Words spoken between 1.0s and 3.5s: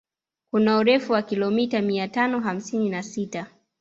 wa kilomita mia tano hamsini na sita